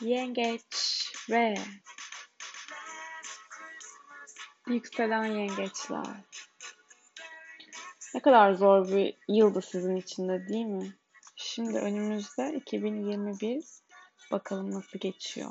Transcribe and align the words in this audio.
Yengeç 0.00 0.64
ve 1.30 1.54
yükselen 4.66 5.24
yengeçler. 5.24 6.06
Ne 8.14 8.20
kadar 8.20 8.52
zor 8.52 8.88
bir 8.88 9.14
yıldı 9.28 9.62
sizin 9.62 9.96
için 9.96 10.28
de 10.28 10.48
değil 10.48 10.66
mi? 10.66 10.94
Şimdi 11.36 11.78
önümüzde 11.78 12.54
2021 12.54 13.64
bakalım 14.32 14.70
nasıl 14.70 14.98
geçiyor. 14.98 15.50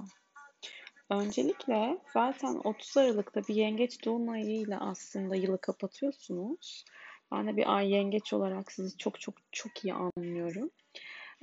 Öncelikle 1.09 1.97
zaten 2.13 2.61
30 2.63 2.97
Aralık'ta 2.97 3.41
bir 3.41 3.55
yengeç 3.55 4.05
dolunayıyla 4.05 4.79
aslında 4.79 5.35
yılı 5.35 5.61
kapatıyorsunuz. 5.61 6.85
Ben 7.31 7.47
de 7.47 7.57
bir 7.57 7.75
ay 7.75 7.91
yengeç 7.91 8.33
olarak 8.33 8.71
sizi 8.71 8.97
çok 8.97 9.19
çok 9.19 9.35
çok 9.51 9.85
iyi 9.85 9.93
anlıyorum. 9.93 10.71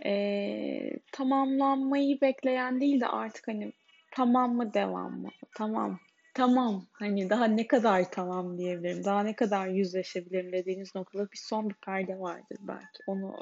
Ee, 0.05 0.91
tamamlanmayı 1.12 2.21
bekleyen 2.21 2.81
değil 2.81 3.01
de 3.01 3.07
artık 3.07 3.48
hani 3.48 3.73
tamam 4.11 4.57
mı 4.57 4.75
devam 4.75 5.21
mı? 5.21 5.29
Tamam. 5.57 5.98
Tamam. 6.35 6.87
Hani 6.93 7.31
daha 7.31 7.45
ne 7.45 7.67
kadar 7.67 8.11
tamam 8.11 8.59
diyebilirim. 8.59 9.05
Daha 9.05 9.23
ne 9.23 9.37
kadar 9.37 9.69
yüzleşebilirim 9.69 10.53
dediğiniz 10.53 10.95
noktada 10.95 11.25
bir 11.25 11.41
son 11.48 11.69
bir 11.69 11.75
perde 11.75 12.19
vardır 12.21 12.59
belki. 12.61 12.98
Onu 13.07 13.37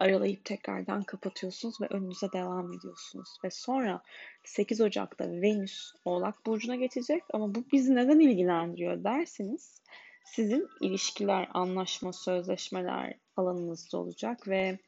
aralayıp 0.00 0.44
tekrardan 0.44 1.02
kapatıyorsunuz 1.02 1.80
ve 1.80 1.86
önünüze 1.86 2.32
devam 2.32 2.72
ediyorsunuz. 2.72 3.28
Ve 3.44 3.50
sonra 3.50 4.02
8 4.44 4.80
Ocak'ta 4.80 5.30
Venüs 5.30 5.92
Oğlak 6.04 6.46
Burcu'na 6.46 6.76
geçecek 6.76 7.22
ama 7.32 7.54
bu 7.54 7.64
bizi 7.72 7.94
neden 7.94 8.20
ilgilendiriyor 8.20 9.04
derseniz 9.04 9.80
sizin 10.26 10.68
ilişkiler, 10.80 11.48
anlaşma, 11.54 12.12
sözleşmeler 12.12 13.14
alanınızda 13.36 13.98
olacak 13.98 14.48
ve 14.48 14.78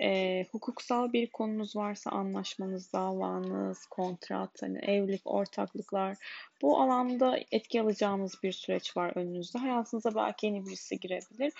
e, 0.00 0.42
hukuksal 0.52 1.12
bir 1.12 1.30
konunuz 1.30 1.76
varsa 1.76 2.10
anlaşmanız, 2.10 2.92
davanız, 2.92 3.86
kontrat, 3.86 4.62
hani 4.62 4.78
evlilik, 4.78 5.22
ortaklıklar 5.24 6.16
bu 6.62 6.80
alanda 6.80 7.38
etki 7.52 7.80
alacağınız 7.80 8.38
bir 8.42 8.52
süreç 8.52 8.96
var 8.96 9.12
önünüzde. 9.14 9.58
Hayatınıza 9.58 10.14
belki 10.14 10.46
yeni 10.46 10.66
birisi 10.66 11.00
girebilir. 11.00 11.52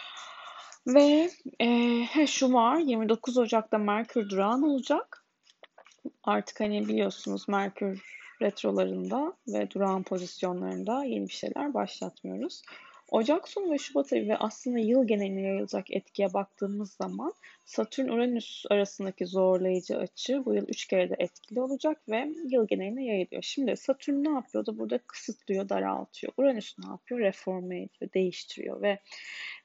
Ve 0.87 1.31
e, 1.61 2.27
şu 2.27 2.53
var 2.53 2.77
29 2.77 3.39
Ocak'ta 3.39 3.79
Merkür 3.79 4.31
durağan 4.31 4.63
olacak. 4.63 5.27
Artık 6.25 6.61
hani 6.61 6.89
biliyorsunuz 6.89 7.49
Merkür 7.49 8.03
retrolarında 8.43 9.33
ve 9.49 9.71
durağan 9.71 10.03
pozisyonlarında 10.03 11.05
yeni 11.05 11.29
bir 11.29 11.33
şeyler 11.33 11.75
başlatmıyoruz. 11.75 12.63
Ocak 13.13 13.49
sonu 13.49 13.73
ve 13.73 13.79
Şubat 13.79 14.13
ayı 14.13 14.29
ve 14.29 14.37
aslında 14.37 14.79
yıl 14.79 15.07
geneline 15.07 15.41
yayılacak 15.41 15.91
etkiye 15.91 16.35
baktığımız 16.35 16.93
zaman 16.93 17.33
Satürn-Uranüs 17.65 18.65
arasındaki 18.71 19.27
zorlayıcı 19.27 19.99
açı 19.99 20.45
bu 20.45 20.55
yıl 20.55 20.69
3 20.69 20.87
kere 20.87 21.11
de 21.11 21.17
etkili 21.19 21.61
olacak 21.61 22.09
ve 22.09 22.29
yıl 22.51 22.67
geneline 22.67 23.05
yayılıyor. 23.05 23.43
Şimdi 23.43 23.77
Satürn 23.77 24.25
ne 24.25 24.31
yapıyor 24.31 24.67
da 24.67 24.79
burada 24.79 24.99
kısıtlıyor, 24.99 25.69
daraltıyor. 25.69 26.33
Uranüs 26.37 26.79
ne 26.79 26.91
yapıyor? 26.91 27.21
Reforme 27.21 27.77
ediyor, 27.77 28.13
değiştiriyor 28.15 28.83
ve 28.83 28.99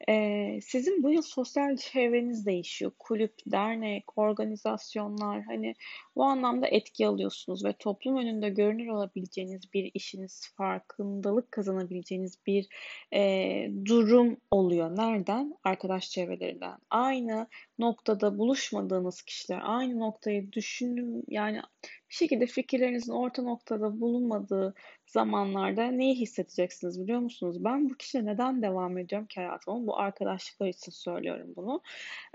e, 0.10 0.60
sizin 0.62 1.04
bu 1.04 1.12
yıl 1.12 1.22
sosyal 1.22 1.78
çevreniz 1.78 2.46
değişiyor. 2.46 2.92
Kulüp, 3.00 3.34
dernek, 3.48 4.18
organizasyonlar 4.18 5.42
hani 5.42 5.76
bu 6.16 6.24
anlamda 6.24 6.68
etki 6.68 7.08
alıyorsunuz 7.08 7.66
ve 7.66 7.74
toplum 7.74 8.18
önünde 8.18 8.50
görünür 8.50 8.88
olabileceğiniz 8.88 9.74
bir 9.74 9.92
işiniz, 9.94 10.54
farkındalık 10.58 11.52
kazanabileceğiniz 11.52 12.38
bir 12.48 12.68
e, 13.14 13.72
durum 13.86 14.38
oluyor. 14.52 14.98
Nereden? 14.98 15.58
Arkadaş 15.64 16.10
çevrelerinden. 16.10 16.78
Aynı 16.90 17.48
noktada 17.80 18.38
buluşmadığınız 18.38 19.22
kişiler, 19.22 19.60
aynı 19.64 20.00
noktayı 20.00 20.52
düşünün 20.52 21.24
yani 21.28 21.62
bir 22.10 22.16
şekilde 22.16 22.46
fikirlerinizin 22.46 23.12
orta 23.12 23.42
noktada 23.42 24.00
bulunmadığı 24.00 24.74
zamanlarda 25.08 25.86
neyi 25.86 26.16
hissedeceksiniz 26.16 27.02
biliyor 27.02 27.20
musunuz? 27.20 27.64
Ben 27.64 27.90
bu 27.90 27.94
kişiyle 27.94 28.26
neden 28.26 28.62
devam 28.62 28.98
ediyorum 28.98 29.28
ki 29.28 29.40
hayatıma? 29.40 29.88
Bu 29.88 29.98
arkadaşlıklar 29.98 30.68
için 30.68 30.92
söylüyorum 30.92 31.54
bunu. 31.56 31.82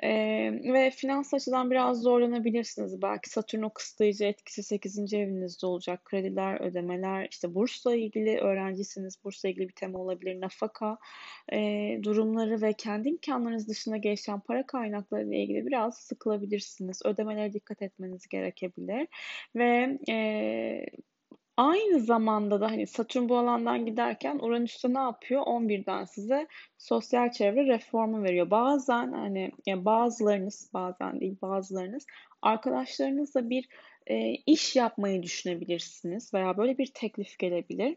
Ee, 0.03 0.73
ve 0.73 0.91
finans 0.91 1.35
açıdan 1.35 1.71
biraz 1.71 2.03
zorlanabilirsiniz. 2.03 3.03
Belki 3.03 3.31
Satürn 3.31 3.63
o 3.63 3.71
kısıtlayıcı 3.71 4.25
etkisi 4.25 4.63
8. 4.63 5.15
evinizde 5.15 5.67
olacak. 5.67 6.05
Krediler, 6.05 6.61
ödemeler, 6.61 7.29
işte 7.31 7.55
bursla 7.55 7.95
ilgili 7.95 8.39
öğrencisiniz. 8.39 9.25
Bursla 9.25 9.49
ilgili 9.49 9.69
bir 9.69 9.75
tema 9.75 9.99
olabilir. 9.99 10.41
Nafaka 10.41 10.99
e, 11.53 11.59
durumları 12.03 12.63
ve 12.63 12.73
kendi 12.73 13.09
imkanlarınız 13.09 13.69
dışında 13.69 13.97
gelişen 13.97 14.41
para 14.41 14.67
kaynakları 14.67 15.31
ile 15.33 15.43
ilgili 15.43 15.67
biraz 15.67 15.99
sıkılabilirsiniz. 15.99 17.01
Ödemelere 17.05 17.53
dikkat 17.53 17.83
etmeniz 17.83 18.29
gerekebilir. 18.29 19.09
Ve 19.57 19.99
e, 20.09 20.87
Aynı 21.57 22.01
zamanda 22.01 22.61
da 22.61 22.71
hani 22.71 22.87
Satürn 22.87 23.29
bu 23.29 23.37
alandan 23.39 23.87
giderken 23.87 24.39
Uranüs'te 24.39 24.95
ne 24.95 24.99
yapıyor? 24.99 25.43
11'den 25.43 26.05
size 26.05 26.47
sosyal 26.79 27.33
çevre 27.33 27.67
reformu 27.67 28.23
veriyor. 28.23 28.51
Bazen 28.51 29.13
hani 29.13 29.53
yani 29.67 29.85
bazılarınız 29.85 30.71
bazen 30.75 31.21
değil 31.21 31.37
bazılarınız 31.43 32.07
arkadaşlarınızla 32.43 33.51
bir 33.51 33.69
e, 34.07 34.31
iş 34.47 34.77
yapmayı 34.77 35.23
düşünebilirsiniz 35.23 36.35
veya 36.35 36.57
böyle 36.57 36.79
bir 36.79 36.87
teklif 36.95 37.39
gelebilir. 37.39 37.97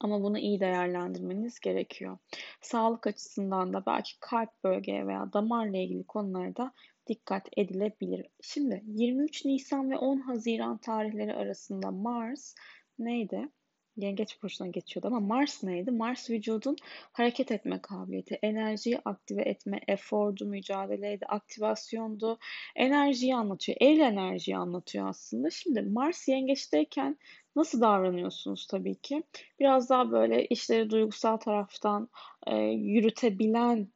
Ama 0.00 0.22
bunu 0.22 0.38
iyi 0.38 0.60
değerlendirmeniz 0.60 1.60
gerekiyor. 1.60 2.18
Sağlık 2.60 3.06
açısından 3.06 3.72
da 3.72 3.86
belki 3.86 4.20
kalp 4.20 4.64
bölgeye 4.64 5.06
veya 5.06 5.32
damarla 5.32 5.76
ilgili 5.76 6.04
konularda 6.04 6.72
dikkat 7.06 7.48
edilebilir. 7.56 8.26
Şimdi 8.40 8.82
23 8.86 9.44
Nisan 9.44 9.90
ve 9.90 9.98
10 9.98 10.20
Haziran 10.20 10.78
tarihleri 10.78 11.34
arasında 11.34 11.90
Mars 11.90 12.54
neydi? 12.98 13.48
Yengeç 13.96 14.42
burcuna 14.42 14.68
geçiyordu 14.68 15.06
ama 15.06 15.20
Mars 15.20 15.62
neydi? 15.62 15.90
Mars 15.90 16.30
vücudun 16.30 16.76
hareket 17.12 17.52
etme 17.52 17.80
kabiliyeti, 17.82 18.38
enerjiyi 18.42 18.98
aktive 19.04 19.42
etme, 19.42 19.80
efordu, 19.88 20.46
mücadeleydi, 20.46 21.26
aktivasyondu. 21.26 22.38
Enerjiyi 22.76 23.36
anlatıyor. 23.36 23.78
El 23.80 24.00
enerjiyi 24.00 24.56
anlatıyor 24.56 25.08
aslında. 25.08 25.50
Şimdi 25.50 25.82
Mars 25.82 26.28
yengeçteyken 26.28 27.18
nasıl 27.56 27.80
davranıyorsunuz 27.80 28.66
tabii 28.66 28.94
ki? 28.94 29.22
Biraz 29.60 29.90
daha 29.90 30.10
böyle 30.10 30.46
işleri 30.46 30.90
duygusal 30.90 31.36
taraftan 31.36 32.08
e, 32.46 32.56
yürütebilen 32.56 33.88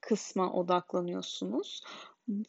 kısma 0.00 0.52
odaklanıyorsunuz. 0.52 1.82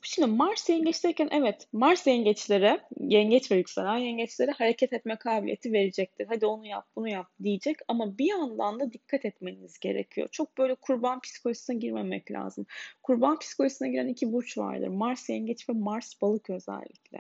Şimdi 0.01 0.31
Mars 0.31 0.69
yengeçteyken 0.69 1.29
evet 1.31 1.67
Mars 1.73 2.07
yengeçlere, 2.07 2.81
yengeç 2.99 3.51
ve 3.51 3.55
yükselen 3.55 3.97
yengeçlere 3.97 4.51
hareket 4.51 4.93
etme 4.93 5.15
kabiliyeti 5.15 5.73
verecektir. 5.73 6.27
Hadi 6.27 6.45
onu 6.45 6.65
yap, 6.67 6.87
bunu 6.95 7.09
yap 7.09 7.27
diyecek 7.43 7.77
ama 7.87 8.17
bir 8.17 8.25
yandan 8.25 8.79
da 8.79 8.93
dikkat 8.93 9.25
etmeniz 9.25 9.79
gerekiyor. 9.79 10.27
Çok 10.31 10.57
böyle 10.57 10.75
kurban 10.75 11.19
psikolojisine 11.19 11.75
girmemek 11.75 12.31
lazım. 12.31 12.65
Kurban 13.03 13.39
psikolojisine 13.39 13.89
giren 13.89 14.07
iki 14.07 14.33
burç 14.33 14.57
vardır. 14.57 14.87
Mars 14.87 15.29
yengeç 15.29 15.69
ve 15.69 15.73
Mars 15.73 16.21
balık 16.21 16.49
özellikle. 16.49 17.19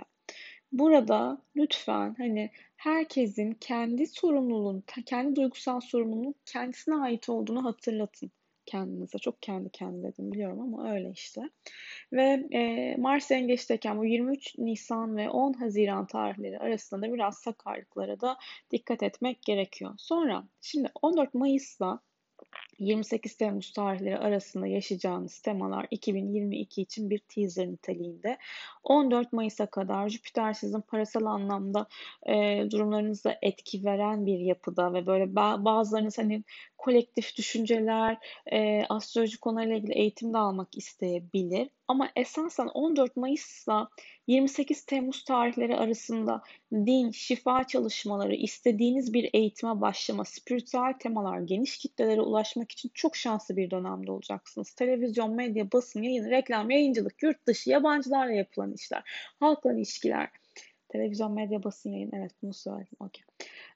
Burada 0.71 1.41
lütfen 1.55 2.15
hani 2.17 2.51
herkesin 2.75 3.51
kendi 3.51 4.07
sorumluluğunu, 4.07 4.83
kendi 5.05 5.35
duygusal 5.35 5.79
sorumluluğun 5.79 6.35
kendisine 6.45 6.95
ait 6.95 7.29
olduğunu 7.29 7.65
hatırlatın 7.65 8.31
kendinize. 8.65 9.17
Çok 9.17 9.41
kendi 9.41 9.69
kendi 9.69 10.03
dedim 10.03 10.31
biliyorum 10.31 10.59
ama 10.59 10.93
öyle 10.93 11.11
işte. 11.11 11.41
Ve 12.13 12.47
e, 12.51 12.95
Mars 12.97 13.31
yengeçteyken 13.31 13.97
bu 13.97 14.05
23 14.05 14.57
Nisan 14.57 15.17
ve 15.17 15.29
10 15.29 15.53
Haziran 15.53 16.07
tarihleri 16.07 16.59
arasında 16.59 17.01
da 17.07 17.13
biraz 17.13 17.37
sakarlıklara 17.37 18.21
da 18.21 18.37
dikkat 18.71 19.03
etmek 19.03 19.41
gerekiyor. 19.41 19.91
Sonra 19.97 20.43
şimdi 20.61 20.89
14 21.01 21.33
Mayıs'ta 21.33 21.99
28 22.79 23.37
Temmuz 23.37 23.73
tarihleri 23.73 24.17
arasında 24.17 24.67
yaşayacağınız 24.67 25.39
temalar 25.39 25.87
2022 25.91 26.81
için 26.81 27.09
bir 27.09 27.19
teaser 27.19 27.67
niteliğinde. 27.67 28.37
14 28.83 29.33
Mayıs'a 29.33 29.65
kadar 29.65 30.09
Jüpiter 30.09 30.53
sizin 30.53 30.81
parasal 30.81 31.25
anlamda 31.25 31.87
e, 32.27 32.65
durumlarınızda 32.71 33.37
etki 33.41 33.85
veren 33.85 34.25
bir 34.25 34.39
yapıda 34.39 34.93
ve 34.93 35.07
böyle 35.07 35.35
bazılarınız 35.35 36.17
hani 36.17 36.43
kolektif 36.77 37.37
düşünceler, 37.37 38.17
e, 38.51 38.83
astroloji 38.89 39.39
konularıyla 39.39 39.77
ilgili 39.77 39.93
eğitim 39.93 40.33
de 40.33 40.37
almak 40.37 40.77
isteyebilir. 40.77 41.69
Ama 41.87 42.09
esasen 42.15 42.67
14 42.67 43.17
Mayıs'la 43.17 43.89
28 44.27 44.85
Temmuz 44.85 45.23
tarihleri 45.23 45.75
arasında 45.75 46.41
din, 46.73 47.11
şifa 47.11 47.63
çalışmaları, 47.63 48.35
istediğiniz 48.35 49.13
bir 49.13 49.29
eğitime 49.33 49.81
başlama, 49.81 50.25
spiritüel 50.25 50.93
temalar, 50.99 51.39
geniş 51.39 51.77
kitlelere 51.77 52.21
ulaşmak 52.63 52.71
için 52.71 52.91
çok 52.93 53.15
şanslı 53.15 53.57
bir 53.57 53.71
dönemde 53.71 54.11
olacaksınız. 54.11 54.73
Televizyon, 54.73 55.35
medya, 55.35 55.71
basın, 55.71 56.01
yayın, 56.01 56.29
reklam, 56.29 56.69
yayıncılık, 56.69 57.23
yurt 57.23 57.47
dışı, 57.47 57.69
yabancılarla 57.69 58.33
yapılan 58.33 58.73
işler, 58.73 59.03
halkla 59.39 59.73
ilişkiler, 59.73 60.29
televizyon, 60.89 61.33
medya, 61.33 61.63
basın, 61.63 61.91
yayın, 61.91 62.11
evet 62.13 62.31
bunu 62.41 62.53
söyledim. 62.53 62.97
Okay. 62.99 63.23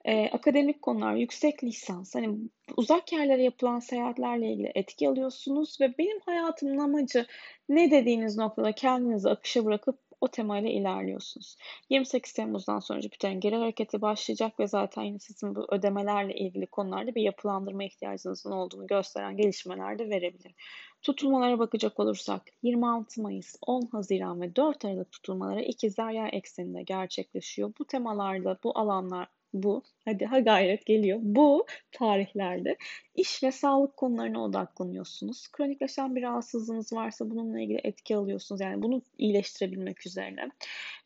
Ee, 0.06 0.30
akademik 0.30 0.81
konular, 0.81 1.16
yüksek 1.16 1.63
lisans, 1.63 2.16
hani 2.16 2.38
uzak 2.78 3.13
yerlere 3.13 3.44
yapılan 3.44 3.80
seyahatlerle 3.80 4.51
ilgili 4.51 4.72
etki 4.75 5.10
alıyorsunuz 5.10 5.78
ve 5.81 5.98
benim 5.98 6.19
hayatımın 6.25 6.78
amacı 6.78 7.25
ne 7.69 7.92
dediğiniz 7.92 8.38
noktada 8.38 8.72
kendinizi 8.72 9.30
akışa 9.30 9.66
bırakıp 9.66 10.00
o 10.22 10.28
temayla 10.28 10.69
ilerliyorsunuz. 10.69 11.56
28 11.90 12.34
Temmuz'dan 12.34 12.80
sonra 12.80 13.02
Jüpiter'in 13.02 13.40
geri 13.40 13.56
hareketi 13.56 14.02
başlayacak 14.02 14.60
ve 14.60 14.68
zaten 14.68 15.04
yine 15.04 15.19
sizin 15.19 15.56
bu 15.56 15.66
ödemelerle 15.69 16.36
ilgili 16.36 16.66
konularda 16.66 17.16
bir 17.16 17.22
yapılandırma 17.22 17.84
ihtiyacınızın 17.84 18.52
olduğunu 18.52 18.88
gösteren 18.88 19.38
gelişmeler 19.38 20.00
de 20.00 20.10
verebilir. 20.10 20.54
Tutulmalara 21.02 21.60
bakacak 21.60 22.00
olursak 22.00 22.42
26 22.64 23.22
Mayıs, 23.22 23.56
10 23.68 23.81
Haziran 23.92 24.42
ve 24.42 24.56
4 24.56 24.86
Aralık 24.86 25.12
tutulmaları 25.12 25.62
ikizler 25.62 26.12
yay 26.12 26.30
ekseninde 26.34 26.84
gerçekleşiyor. 26.84 27.74
Bu 27.80 27.86
temalarda, 27.86 28.60
bu 28.64 28.80
alanlar 28.80 29.28
bu, 29.54 29.84
hadi 30.06 30.26
ha 30.26 30.40
gayret 30.40 30.86
geliyor. 30.86 31.20
Bu 31.22 31.66
tarihlerde 31.92 32.78
iş 33.16 33.44
ve 33.44 33.52
sağlık 33.52 33.98
konularına 33.98 34.44
odaklanıyorsunuz. 34.44 35.48
Kronikleşen 35.48 36.16
bir 36.16 36.22
rahatsızlığınız 36.22 36.94
varsa 36.94 37.30
bununla 37.30 37.62
ilgili 37.62 37.82
etki 37.84 38.16
alıyorsunuz. 38.16 38.62
Yani 38.62 38.82
bunu 38.82 39.02
iyileştirebilmek 39.18 40.08
üzerine. 40.08 40.50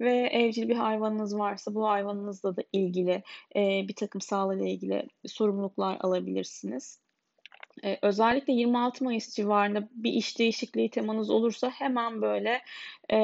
Ve 0.02 0.14
evcil 0.32 0.70
bir 0.70 0.76
hayvanınız 0.76 1.38
varsa 1.38 1.76
bu 1.76 1.88
hayvanınızla 1.88 2.56
da 2.56 2.64
ilgili 2.74 3.24
e, 3.56 3.88
bir 3.88 3.96
takım 3.96 4.22
sağlığıyla 4.22 4.68
ilgili 4.68 5.08
sorumluluklar 5.26 5.98
alabilirsiniz. 6.02 7.02
Ee, 7.84 7.98
özellikle 8.02 8.54
26 8.54 9.04
Mayıs 9.04 9.36
civarında 9.36 9.90
bir 9.92 10.14
iş 10.14 10.40
değişikliği 10.40 10.90
temanız 10.90 11.30
olursa 11.30 11.70
hemen 11.70 12.22
böyle 12.22 12.62
e, 13.10 13.18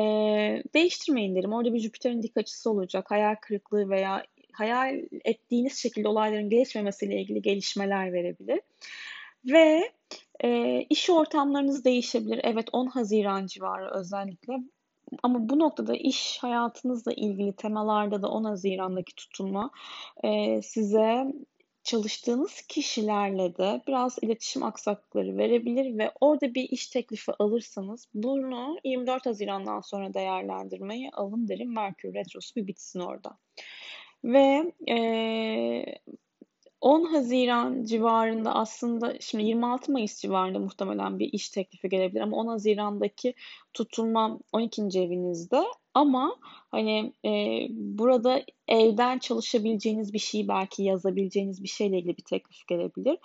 değiştirmeyin 0.74 1.36
derim. 1.36 1.54
Orada 1.54 1.74
bir 1.74 1.80
Jüpiter'in 1.80 2.24
dik 2.24 2.38
açısı 2.38 2.72
olacak. 2.72 3.12
Hayal 3.12 3.36
kırıklığı 3.36 3.90
veya 3.90 4.24
hayal 4.58 5.02
ettiğiniz 5.26 5.78
şekilde 5.78 6.08
olayların 6.08 6.50
gelişmemesiyle 6.50 7.22
ilgili 7.22 7.42
gelişmeler 7.42 8.14
verebilir. 8.14 8.60
Ve 9.46 9.92
e, 10.44 10.82
iş 10.90 11.10
ortamlarınız 11.10 11.86
değişebilir. 11.86 12.42
Evet 12.44 12.70
10 12.72 12.88
Haziran 12.88 13.48
civarı 13.48 13.92
özellikle. 13.92 14.54
Ama 15.24 15.50
bu 15.50 15.60
noktada 15.60 15.96
iş 15.96 16.38
hayatınızla 16.42 17.14
ilgili 17.14 17.54
temalarda 17.54 18.22
da 18.22 18.30
10 18.30 18.44
Haziran'daki 18.44 19.16
tutulma 19.16 19.72
e, 20.24 20.62
size 20.62 21.34
çalıştığınız 21.84 22.62
kişilerle 22.62 23.58
de 23.58 23.82
biraz 23.88 24.18
iletişim 24.22 24.64
aksaklıkları 24.64 25.38
verebilir 25.38 25.98
ve 25.98 26.12
orada 26.22 26.54
bir 26.54 26.70
iş 26.70 26.88
teklifi 26.88 27.32
alırsanız 27.40 28.08
bunu 28.14 28.78
24 28.84 29.26
Haziran'dan 29.26 29.82
sonra 29.82 30.14
değerlendirmeye 30.14 31.10
alın 31.14 31.48
derim. 31.48 31.74
Merkür 31.74 32.14
Retrosu 32.14 32.56
bir 32.56 32.68
bitsin 32.68 33.00
orada. 33.00 33.38
Ve 34.24 34.74
e, 34.90 35.86
10 36.82 37.04
Haziran 37.04 37.84
civarında 37.84 38.56
aslında 38.56 39.20
şimdi 39.20 39.44
26 39.44 39.92
Mayıs 39.92 40.22
civarında 40.22 40.60
muhtemelen 40.60 41.20
bir 41.20 41.34
iş 41.34 41.50
teklifi 41.50 41.90
gelebilir 41.90 42.22
ama 42.22 42.38
10 42.38 42.48
Haziran'daki 42.48 43.34
tutulma 43.74 44.40
12. 44.52 45.00
evinizde 45.00 45.64
ama 45.94 46.36
hani 46.72 47.14
e, 47.26 47.32
burada 47.70 48.44
evden 48.68 49.20
çalışabileceğiniz 49.20 50.14
bir 50.14 50.20
şey 50.20 50.48
belki 50.48 50.84
yazabileceğiniz 50.84 51.64
bir 51.64 51.68
şeyle 51.68 51.98
ilgili 51.98 52.18
bir 52.18 52.24
teklif 52.24 52.68
gelebilir. 52.68 53.18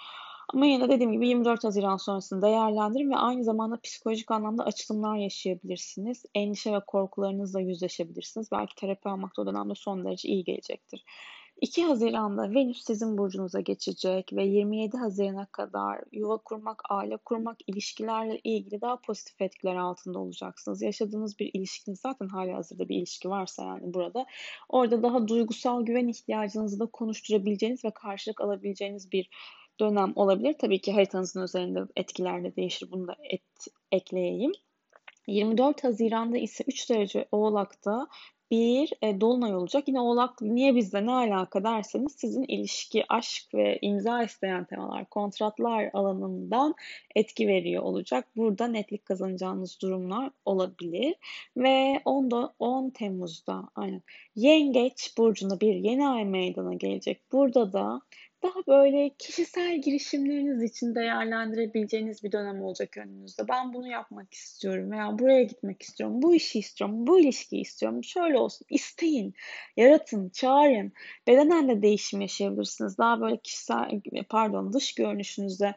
Ama 0.55 0.67
yine 0.67 0.89
dediğim 0.89 1.13
gibi 1.13 1.29
24 1.29 1.65
Haziran 1.65 1.97
sonrasını 1.97 2.43
değerlendirin 2.43 3.11
ve 3.11 3.17
aynı 3.17 3.45
zamanda 3.45 3.81
psikolojik 3.81 4.31
anlamda 4.31 4.65
açılımlar 4.65 5.17
yaşayabilirsiniz. 5.17 6.25
Endişe 6.35 6.73
ve 6.73 6.81
korkularınızla 6.87 7.61
yüzleşebilirsiniz. 7.61 8.53
Belki 8.53 8.75
terapi 8.75 9.09
almak 9.09 9.37
da 9.37 9.43
o 9.43 9.47
dönemde 9.47 9.75
son 9.75 10.05
derece 10.05 10.29
iyi 10.29 10.45
gelecektir. 10.45 11.05
2 11.61 11.85
Haziran'da 11.85 12.55
Venüs 12.55 12.85
sizin 12.85 13.19
burcunuza 13.19 13.61
geçecek 13.61 14.33
ve 14.33 14.45
27 14.45 14.97
Haziran'a 14.97 15.47
kadar 15.47 16.01
yuva 16.13 16.37
kurmak, 16.37 16.83
aile 16.91 17.17
kurmak, 17.17 17.57
ilişkilerle 17.67 18.41
ilgili 18.45 18.81
daha 18.81 19.01
pozitif 19.01 19.41
etkiler 19.41 19.77
altında 19.77 20.19
olacaksınız. 20.19 20.83
Yaşadığınız 20.83 21.39
bir 21.39 21.51
ilişkiniz 21.55 22.01
zaten 22.01 22.29
hali 22.29 22.53
hazırda 22.53 22.89
bir 22.89 22.97
ilişki 22.97 23.31
varsa 23.31 23.65
yani 23.65 23.95
burada 23.95 24.27
orada 24.69 25.03
daha 25.03 25.29
duygusal 25.29 25.83
güven 25.83 26.09
ihtiyacınızı 26.09 26.81
da 26.81 26.87
konuşturabileceğiniz 26.87 27.85
ve 27.85 27.91
karşılık 27.91 28.41
alabileceğiniz 28.41 29.13
bir 29.13 29.29
dönem 29.81 30.13
olabilir. 30.17 30.55
Tabii 30.59 30.81
ki 30.81 30.93
haritanızın 30.93 31.43
üzerinde 31.43 31.81
etkiler 31.97 32.45
de 32.45 32.57
değişir. 32.57 32.91
Bunu 32.91 33.09
da 33.09 33.17
et, 33.31 33.43
ekleyeyim. 33.93 34.53
24 35.27 35.85
Haziran'da 35.85 36.39
ise 36.39 36.65
3 36.69 36.91
derece 36.91 37.29
Oğlak'ta 37.33 38.09
bir 38.53 38.93
e, 39.03 39.21
dolunay 39.21 39.55
olacak. 39.55 39.89
Yine 39.89 40.01
Oğlak 40.01 40.43
niye 40.43 40.77
bizde 40.77 41.07
ne 41.07 41.13
alaka 41.13 41.65
derseniz 41.65 42.13
sizin 42.17 42.45
ilişki, 42.45 43.05
aşk 43.09 43.55
ve 43.55 43.79
imza 43.83 44.23
isteyen 44.23 44.65
temalar, 44.65 45.09
kontratlar 45.09 45.91
alanından 45.93 46.75
etki 47.17 47.49
veriyor 47.49 47.83
olacak. 47.83 48.29
Burada 48.37 48.67
netlik 48.67 49.05
kazanacağınız 49.05 49.79
durumlar 49.83 50.31
olabilir. 50.45 51.15
Ve 51.57 52.01
10, 52.05 52.53
10 52.59 52.91
Temmuz'da 52.91 53.69
aynen 53.75 54.03
Yengeç 54.37 55.19
burcunda 55.19 55.61
bir 55.61 55.75
yeni 55.75 56.09
ay 56.09 56.25
meydana 56.25 56.75
gelecek. 56.75 57.33
Burada 57.33 57.73
da 57.73 58.01
daha 58.43 58.67
böyle 58.69 59.11
kişisel 59.19 59.81
girişimleriniz 59.81 60.63
için 60.63 60.95
değerlendirebileceğiniz 60.95 62.23
bir 62.25 62.33
dönem 62.33 62.63
olacak 62.63 62.97
önünüzde. 62.97 63.49
Ben 63.49 63.73
bunu 63.75 63.89
yapmak 63.89 64.35
istiyorum 64.35 64.91
veya 64.91 65.19
buraya 65.19 65.43
gitmek 65.43 65.83
istiyorum, 65.83 66.23
bu 66.23 66.35
işi 66.35 66.59
istiyorum, 66.59 67.07
bu 67.07 67.21
ilişkiyi 67.21 67.63
istiyorum. 67.63 68.05
Şöyle 68.05 68.39
olsun, 68.39 68.67
isteyin, 68.71 69.35
yaratın, 69.77 70.29
çağırın. 70.29 70.93
Bedenen 71.27 71.69
de 71.69 71.83
değişim 71.83 72.21
yaşayabilirsiniz. 72.21 72.99
Daha 72.99 73.21
böyle 73.21 73.37
kişisel, 73.37 74.01
pardon 74.29 74.73
dış 74.73 74.95
görünüşünüze 74.95 75.75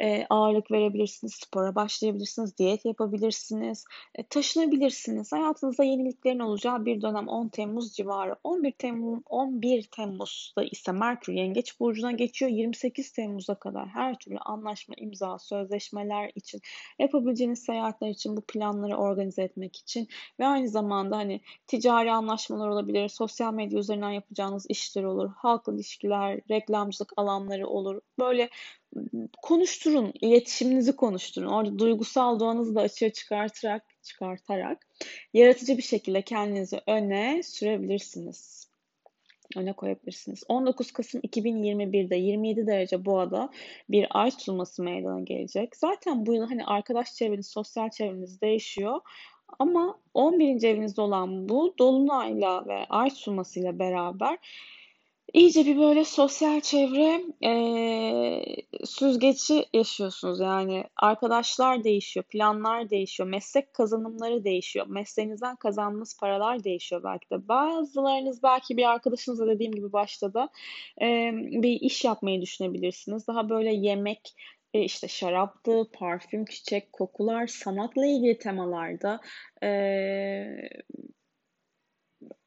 e, 0.00 0.26
ağırlık 0.30 0.70
verebilirsiniz, 0.70 1.34
spora 1.34 1.74
başlayabilirsiniz, 1.74 2.58
diyet 2.58 2.84
yapabilirsiniz, 2.84 3.84
e, 4.14 4.22
taşınabilirsiniz. 4.22 5.32
Hayatınızda 5.32 5.84
yeniliklerin 5.84 6.38
olacağı 6.38 6.84
bir 6.84 7.02
dönem 7.02 7.28
10 7.28 7.48
Temmuz 7.48 7.92
civarı. 7.92 8.36
11 8.44 8.72
Temmuz 8.72 9.20
11 9.26 9.82
Temmuz'da 9.82 10.64
ise 10.64 10.92
Merkür 10.92 11.32
Yengeç 11.32 11.80
burcuna 11.80 12.07
Temmuz'dan 12.08 12.16
geçiyor 12.16 12.50
28 12.50 13.12
Temmuz'a 13.12 13.54
kadar 13.54 13.88
her 13.88 14.18
türlü 14.18 14.38
anlaşma, 14.38 14.94
imza, 14.98 15.38
sözleşmeler 15.38 16.30
için 16.34 16.60
yapabileceğiniz 16.98 17.58
seyahatler 17.64 18.08
için 18.08 18.36
bu 18.36 18.40
planları 18.40 18.96
organize 18.96 19.42
etmek 19.42 19.76
için 19.76 20.08
ve 20.40 20.46
aynı 20.46 20.68
zamanda 20.68 21.16
hani 21.16 21.40
ticari 21.66 22.12
anlaşmalar 22.12 22.68
olabilir, 22.68 23.08
sosyal 23.08 23.54
medya 23.54 23.78
üzerinden 23.78 24.10
yapacağınız 24.10 24.66
işler 24.68 25.04
olur, 25.04 25.30
halk 25.36 25.68
ilişkiler, 25.68 26.40
reklamcılık 26.50 27.12
alanları 27.16 27.66
olur. 27.66 28.00
Böyle 28.18 28.48
konuşturun, 29.42 30.12
iletişiminizi 30.20 30.96
konuşturun. 30.96 31.46
Orada 31.46 31.78
duygusal 31.78 32.40
doğanızı 32.40 32.74
da 32.74 32.80
açığa 32.80 33.10
çıkartarak 33.10 33.82
çıkartarak 34.02 34.86
yaratıcı 35.34 35.76
bir 35.76 35.82
şekilde 35.82 36.22
kendinizi 36.22 36.80
öne 36.86 37.42
sürebilirsiniz 37.42 38.57
öne 39.56 39.72
koyabilirsiniz. 39.72 40.44
19 40.48 40.92
Kasım 40.92 41.20
2021'de 41.20 42.16
27 42.16 42.66
derece 42.66 43.04
boğada 43.04 43.50
bir 43.88 44.06
ay 44.10 44.30
tutulması 44.30 44.82
meydana 44.82 45.20
gelecek. 45.20 45.76
Zaten 45.76 46.26
bu 46.26 46.34
yıl 46.34 46.46
hani 46.46 46.64
arkadaş 46.64 47.14
çevreniz, 47.14 47.46
sosyal 47.46 47.90
çevreniz 47.90 48.40
değişiyor. 48.40 49.00
Ama 49.58 49.98
11. 50.14 50.62
evinizde 50.62 51.00
olan 51.00 51.48
bu 51.48 51.74
dolunayla 51.78 52.66
ve 52.66 52.86
ay 52.88 53.08
tutulmasıyla 53.10 53.78
beraber 53.78 54.38
iyice 55.32 55.66
bir 55.66 55.78
böyle 55.78 56.04
sosyal 56.04 56.60
çevre 56.60 57.22
e, 57.44 57.52
süzgeci 58.84 59.64
yaşıyorsunuz. 59.74 60.40
Yani 60.40 60.84
arkadaşlar 60.96 61.84
değişiyor, 61.84 62.24
planlar 62.24 62.90
değişiyor, 62.90 63.28
meslek 63.28 63.74
kazanımları 63.74 64.44
değişiyor, 64.44 64.86
mesleğinizden 64.86 65.56
kazandığınız 65.56 66.16
paralar 66.20 66.64
değişiyor 66.64 67.02
belki 67.04 67.30
de. 67.30 67.48
Bazılarınız 67.48 68.42
belki 68.42 68.76
bir 68.76 68.90
arkadaşınızla 68.90 69.46
dediğim 69.46 69.72
gibi 69.72 69.92
başta 69.92 70.34
da 70.34 70.48
e, 71.02 71.30
bir 71.34 71.80
iş 71.80 72.04
yapmayı 72.04 72.42
düşünebilirsiniz. 72.42 73.28
Daha 73.28 73.48
böyle 73.48 73.74
yemek, 73.74 74.34
e, 74.74 74.80
işte 74.80 75.08
şaraptı, 75.08 75.90
parfüm, 75.92 76.44
çiçek, 76.44 76.92
kokular, 76.92 77.46
sanatla 77.46 78.06
ilgili 78.06 78.38
temalarda 78.38 79.20
e, 79.62 79.68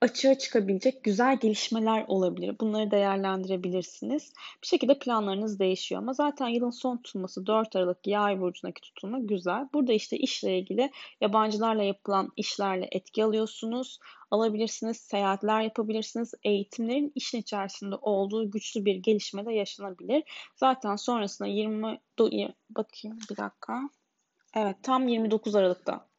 açığa 0.01 0.37
çıkabilecek 0.37 1.03
güzel 1.03 1.37
gelişmeler 1.37 2.05
olabilir. 2.07 2.55
Bunları 2.59 2.91
değerlendirebilirsiniz. 2.91 4.33
Bir 4.61 4.67
şekilde 4.67 4.99
planlarınız 4.99 5.59
değişiyor 5.59 6.01
ama 6.01 6.13
zaten 6.13 6.47
yılın 6.47 6.69
son 6.69 6.97
tutulması 6.97 7.45
4 7.45 7.75
Aralık 7.75 8.07
Yay 8.07 8.39
burcundaki 8.39 8.81
tutulma 8.81 9.19
güzel. 9.19 9.69
Burada 9.73 9.93
işte 9.93 10.17
işle 10.17 10.59
ilgili 10.59 10.91
yabancılarla 11.21 11.83
yapılan 11.83 12.29
işlerle 12.37 12.87
etki 12.91 13.23
alıyorsunuz. 13.23 13.99
Alabilirsiniz, 14.31 14.97
seyahatler 14.97 15.61
yapabilirsiniz. 15.61 16.33
Eğitimlerin 16.43 17.11
işin 17.15 17.37
içerisinde 17.37 17.95
olduğu 17.95 18.51
güçlü 18.51 18.85
bir 18.85 18.95
gelişme 18.95 19.45
de 19.45 19.53
yaşanabilir. 19.53 20.23
Zaten 20.55 20.95
sonrasında 20.95 21.47
20 21.47 21.99
bakayım 22.69 23.17
bir 23.29 23.37
dakika. 23.37 23.89
Evet 24.55 24.75
tam 24.83 25.07
29 25.07 25.55
Aralık'ta 25.55 26.10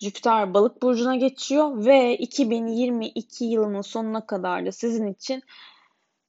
Jüpiter 0.00 0.54
balık 0.54 0.82
burcuna 0.82 1.16
geçiyor 1.16 1.84
ve 1.86 2.16
2022 2.16 3.44
yılının 3.44 3.80
sonuna 3.80 4.26
kadar 4.26 4.66
da 4.66 4.72
sizin 4.72 5.06
için 5.06 5.42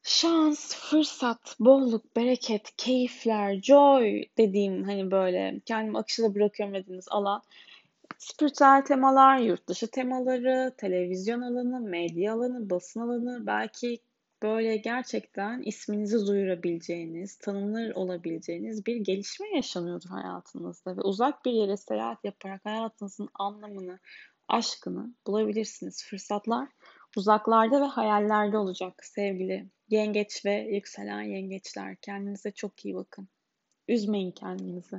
şans, 0.04 0.76
fırsat, 0.76 1.56
bolluk, 1.60 2.16
bereket, 2.16 2.76
keyifler, 2.78 3.62
joy 3.62 4.24
dediğim 4.38 4.84
hani 4.84 5.12
böyle 5.12 5.62
kendimi 5.66 5.98
akışa 5.98 6.36
bırakıyorum 6.36 6.76
dediğiniz 6.76 7.08
alan. 7.10 7.42
Spiritüel 8.18 8.86
temalar, 8.86 9.38
yurt 9.38 9.68
dışı 9.68 9.92
temaları, 9.92 10.74
televizyon 10.78 11.42
alanı, 11.42 11.80
medya 11.80 12.34
alanı, 12.34 12.70
basın 12.70 13.00
alanı, 13.00 13.48
belki 13.48 14.00
böyle 14.44 14.78
gerçekten 14.78 15.62
isminizi 15.62 16.28
duyurabileceğiniz, 16.28 17.36
tanınır 17.36 17.96
olabileceğiniz 17.96 18.86
bir 18.86 18.96
gelişme 18.96 19.48
yaşanıyordur 19.56 20.10
hayatınızda 20.10 20.98
ve 20.98 21.02
uzak 21.02 21.46
bir 21.46 21.52
yere 21.52 21.78
seyahat 21.78 22.26
yaparak 22.26 22.66
hayatınızın 22.66 23.30
anlamını, 23.34 24.00
aşkını 24.48 25.16
bulabilirsiniz. 25.28 26.06
Fırsatlar 26.06 26.70
uzaklarda 27.18 27.82
ve 27.82 27.86
hayallerde 27.86 28.58
olacak 28.58 29.06
sevgili 29.06 29.70
yengeç 29.90 30.46
ve 30.46 30.54
yükselen 30.54 31.22
yengeçler. 31.22 31.96
Kendinize 31.96 32.52
çok 32.52 32.86
iyi 32.86 32.96
bakın. 32.96 33.28
Üzmeyin 33.88 34.32
kendinizi. 34.32 34.98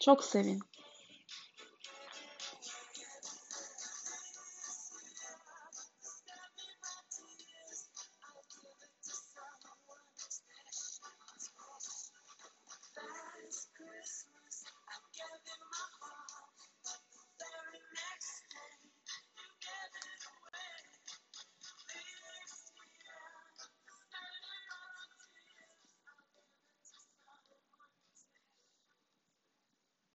Çok 0.00 0.24
sevin. 0.24 0.60